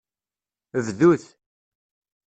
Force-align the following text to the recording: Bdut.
Bdut. 0.85 1.23